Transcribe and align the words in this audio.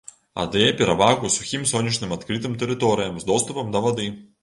Аддае 0.43 0.69
перавагу 0.79 1.31
сухім 1.35 1.69
сонечным 1.73 2.17
адкрытым 2.19 2.59
тэрыторыям 2.65 3.15
з 3.25 3.33
доступам 3.33 3.73
да 3.79 3.89
вады. 3.89 4.15